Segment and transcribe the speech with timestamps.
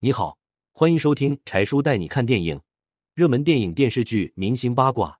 [0.00, 0.38] 你好，
[0.70, 2.60] 欢迎收听柴叔带你看电影，
[3.14, 5.18] 热门电影、电视剧、明星八卦，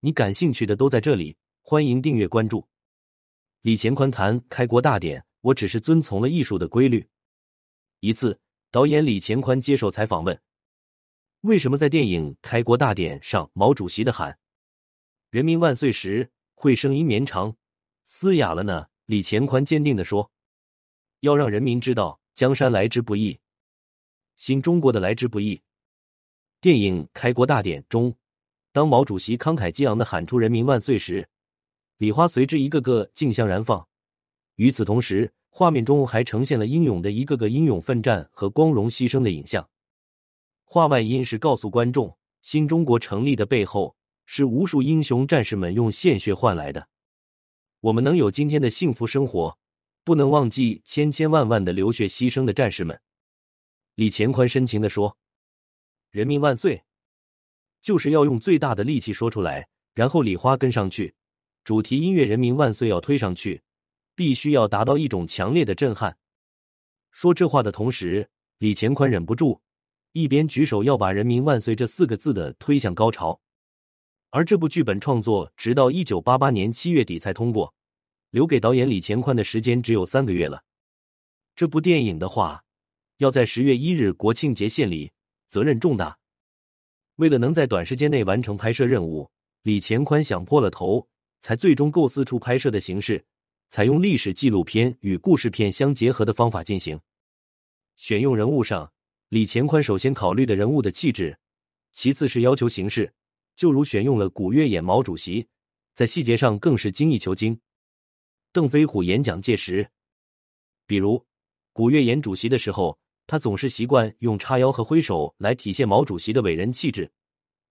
[0.00, 1.34] 你感兴趣的都在这里。
[1.62, 2.68] 欢迎订阅关注。
[3.62, 7.08] 李乾宽谈开国大典，我只是遵从了艺术的规律。
[8.00, 8.38] 一次，
[8.70, 10.38] 导演李乾宽接受采访问
[11.40, 14.38] ：“为什么在电影《开国大典》上，毛主席的喊
[15.32, 17.56] ‘人民万岁’时会声音绵长、
[18.04, 20.30] 嘶哑了呢？”李乾宽坚定的说
[21.20, 23.40] ：“要让人民知道，江山来之不易。”
[24.38, 25.60] 新中国的来之不易。
[26.60, 28.14] 电影《开国大典》中，
[28.72, 31.28] 当毛主席慷慨激昂的喊出“人民万岁”时，
[31.96, 33.88] 礼花随之一个个竞相燃放。
[34.54, 39.68] 与此同时，画面中还呈现了英勇的一个个英勇奋战和光荣牺牲的影像。
[40.64, 46.88] 画外音是告诉观众，新中国成立的背后是无数英雄战士们用鲜血换来的。
[47.80, 49.58] 我们能有今天的幸福生活，
[50.04, 53.00] 不能忘记千千万万的流血牺牲的战士们。
[53.98, 55.18] 李乾宽深情的说
[56.12, 56.84] ：“人民万岁！”
[57.82, 61.16] 就是要用最大的力气说出来，然后礼花跟上去，
[61.64, 63.60] 主题音乐“人民万岁”要推上去，
[64.14, 66.16] 必须要达到一种强烈的震撼。
[67.10, 69.60] 说这话的同时，李乾宽忍不住
[70.12, 73.40] 一边举手要把“人民万岁”这四个字的推向高潮。
[74.30, 77.74] 而这部剧本创作直到一九八八年七月底才通过，
[78.30, 80.62] 留给导演李乾宽的时间只有三个月了。
[81.56, 82.64] 这部电影的话。
[83.18, 85.10] 要在十月一日国庆节献礼，
[85.48, 86.16] 责任重大。
[87.16, 89.28] 为了能在短时间内完成拍摄任务，
[89.62, 91.04] 李乾宽想破了头，
[91.40, 93.24] 才最终构思出拍摄的形式，
[93.70, 96.98] 采用历史纪录片与故事片相结合的方法进行。
[97.96, 98.88] 选用人物上，
[99.30, 101.36] 李乾宽首先考虑的人物的气质，
[101.92, 103.12] 其次是要求形式，
[103.56, 105.44] 就如选用了古月演毛主席，
[105.92, 107.58] 在细节上更是精益求精。
[108.52, 109.90] 邓飞虎演蒋介石，
[110.86, 111.26] 比如
[111.72, 112.96] 古月演主席的时候。
[113.28, 117.12] 他总是习惯用叉腰和挥手来体现毛主席的伟人气质，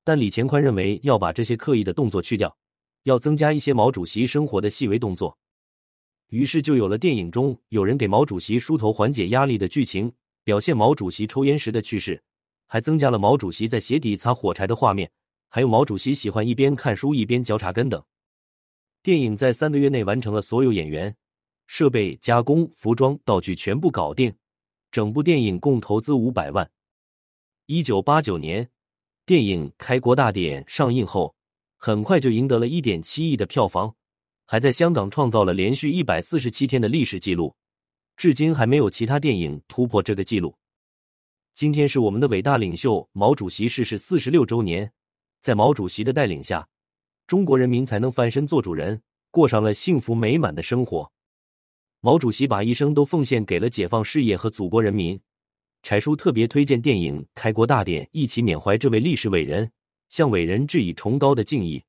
[0.04, 2.56] 但李乾宽认为要把这些刻意的动作去掉，
[3.04, 5.36] 要增加一些毛主席生活的细微动作，
[6.30, 12.22] 于是就有了电影中有人给毛主席梳头缓解压力的剧情，表现毛主席抽烟时的趣事，
[12.68, 15.10] 还增加了毛主席在鞋底擦火柴的画面，
[15.50, 18.00] 还有毛主席喜欢一边看书一边嚼茶根等。
[19.02, 21.16] 电影在三个月内完成了所有演员、
[21.66, 24.32] 设备、加工、服装、道具全部搞定。
[24.92, 26.70] 整部电影共投资五百万。
[27.66, 28.70] 一九八九年，
[29.26, 31.36] 电影《开国大典》上映后，
[31.78, 33.94] 很快就赢得了一点七亿的票房，
[34.46, 37.54] 还在香港创造了连续一百四十七天的历史记录，
[38.16, 40.56] 至今还没有其他电影突破这个记录。
[41.54, 44.92] 今天是我们的伟大领袖毛主席逝世四十六周年，
[45.42, 46.68] 在毛主席的带领下，
[47.26, 51.12] 中国人民才能翻身做主人，过上了幸福美满的生活。
[52.08, 55.20] 毛主席把一生都奉献给了解放事业和祖国人民。
[55.84, 59.70] 柴叔特别推荐电影《开国大典》，一起缅怀这位历史伟人，
[60.08, 61.84] 向伟人致以崇高的敬意。